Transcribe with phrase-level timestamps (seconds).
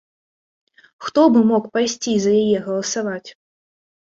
[1.09, 3.29] Хто бы мог пайсці за яе галасаваць!?